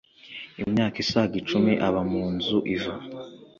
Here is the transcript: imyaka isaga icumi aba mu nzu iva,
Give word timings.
imyaka 0.63 0.97
isaga 1.03 1.33
icumi 1.41 1.73
aba 1.87 2.01
mu 2.11 2.23
nzu 2.33 2.57
iva, 2.75 2.93